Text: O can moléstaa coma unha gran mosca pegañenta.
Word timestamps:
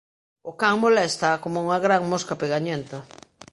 O 0.49 0.51
can 0.59 0.75
moléstaa 0.83 1.41
coma 1.43 1.63
unha 1.65 1.79
gran 1.85 2.01
mosca 2.11 2.39
pegañenta. 2.41 2.97